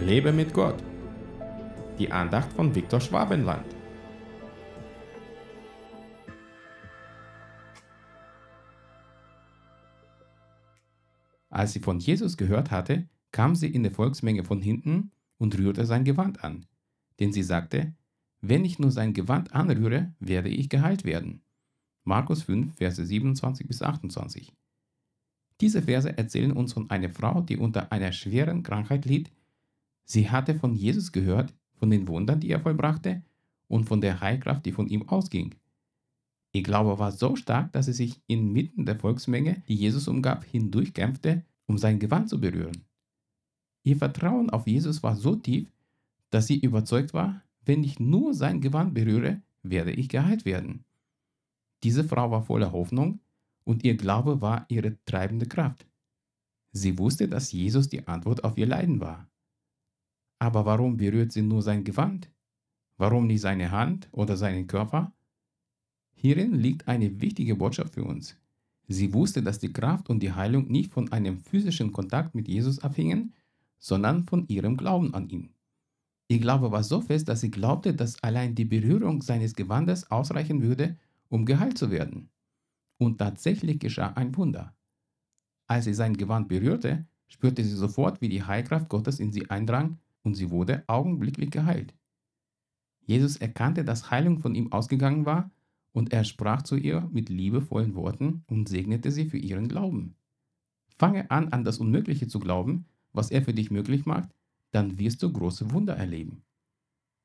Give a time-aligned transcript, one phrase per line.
[0.00, 0.82] Lebe mit Gott.
[1.98, 3.64] Die Andacht von Viktor Schwabenland.
[11.48, 15.86] Als sie von Jesus gehört hatte, kam sie in der Volksmenge von hinten und rührte
[15.86, 16.66] sein Gewand an.
[17.20, 17.94] Denn sie sagte,
[18.40, 21.42] wenn ich nur sein Gewand anrühre, werde ich geheilt werden.
[22.02, 24.52] Markus 5, Verse 27 bis 28.
[25.60, 29.30] Diese Verse erzählen uns von einer Frau, die unter einer schweren Krankheit litt.
[30.04, 33.22] Sie hatte von Jesus gehört, von den Wundern, die er vollbrachte
[33.68, 35.54] und von der Heilkraft, die von ihm ausging.
[36.52, 41.42] Ihr Glaube war so stark, dass sie sich inmitten der Volksmenge, die Jesus umgab, hindurchkämpfte,
[41.66, 42.84] um sein Gewand zu berühren.
[43.82, 45.68] Ihr Vertrauen auf Jesus war so tief,
[46.30, 50.84] dass sie überzeugt war, wenn ich nur sein Gewand berühre, werde ich geheilt werden.
[51.82, 53.20] Diese Frau war voller Hoffnung
[53.64, 55.86] und ihr Glaube war ihre treibende Kraft.
[56.72, 59.28] Sie wusste, dass Jesus die Antwort auf ihr Leiden war.
[60.44, 62.30] Aber warum berührt sie nur sein Gewand?
[62.98, 65.10] Warum nicht seine Hand oder seinen Körper?
[66.12, 68.36] Hierin liegt eine wichtige Botschaft für uns.
[68.86, 72.78] Sie wusste, dass die Kraft und die Heilung nicht von einem physischen Kontakt mit Jesus
[72.80, 73.32] abhingen,
[73.78, 75.48] sondern von ihrem Glauben an ihn.
[76.28, 80.60] Ihr Glaube war so fest, dass sie glaubte, dass allein die Berührung seines Gewandes ausreichen
[80.60, 80.98] würde,
[81.30, 82.28] um geheilt zu werden.
[82.98, 84.76] Und tatsächlich geschah ein Wunder.
[85.66, 90.00] Als sie sein Gewand berührte, spürte sie sofort, wie die Heilkraft Gottes in sie eindrang
[90.24, 91.94] und sie wurde augenblicklich geheilt.
[93.06, 95.50] Jesus erkannte, dass Heilung von ihm ausgegangen war
[95.92, 100.16] und er sprach zu ihr mit liebevollen Worten und segnete sie für ihren Glauben.
[100.98, 104.30] Fange an, an das Unmögliche zu glauben, was er für dich möglich macht,
[104.72, 106.42] dann wirst du große Wunder erleben.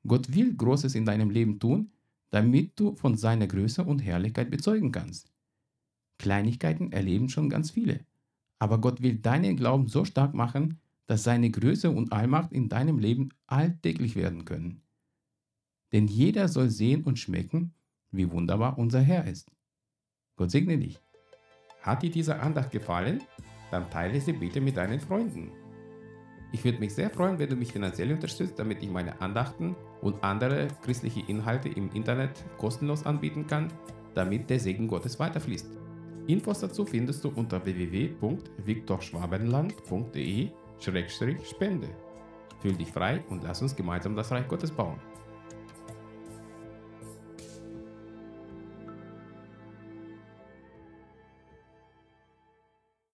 [0.05, 1.92] Gott will Großes in deinem Leben tun,
[2.30, 5.31] damit du von seiner Größe und Herrlichkeit bezeugen kannst.
[6.20, 8.05] Kleinigkeiten erleben schon ganz viele,
[8.60, 12.99] aber Gott will deinen Glauben so stark machen, dass seine Größe und Allmacht in deinem
[12.99, 14.83] Leben alltäglich werden können.
[15.92, 17.73] Denn jeder soll sehen und schmecken,
[18.11, 19.52] wie wunderbar unser Herr ist.
[20.36, 20.99] Gott segne dich.
[21.81, 23.23] Hat dir diese Andacht gefallen?
[23.71, 25.52] Dann teile sie bitte mit deinen Freunden.
[26.52, 30.23] Ich würde mich sehr freuen, wenn du mich finanziell unterstützt, damit ich meine Andachten und
[30.23, 33.73] andere christliche Inhalte im Internet kostenlos anbieten kann,
[34.14, 35.71] damit der Segen Gottes weiterfließt.
[36.27, 37.65] Infos dazu findest du unter
[40.80, 41.90] www.viktorschwabenland.de-spende.
[42.62, 45.00] Fühl dich frei und lass uns gemeinsam das Reich Gottes bauen.